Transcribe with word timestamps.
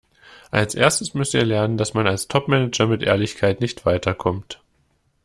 Als 0.49 0.73
Erstes 0.73 1.13
müsst 1.13 1.35
ihr 1.35 1.45
lernen, 1.45 1.77
dass 1.77 1.93
man 1.93 2.07
als 2.07 2.27
Topmanager 2.27 2.87
mit 2.87 3.03
Ehrlichkeit 3.03 3.61
nicht 3.61 3.85
weiterkommt. 3.85 4.59